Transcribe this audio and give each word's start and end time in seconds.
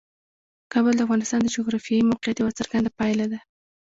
کابل 0.73 0.93
د 0.95 1.01
افغانستان 1.05 1.39
د 1.43 1.47
جغرافیایي 1.55 2.07
موقیعت 2.11 2.37
یوه 2.39 2.57
څرګنده 2.59 2.89
پایله 2.99 3.25
ده. 3.31 3.39